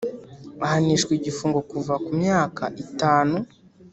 [0.65, 3.37] ahanishwa igifungo kuva ku myaka itanu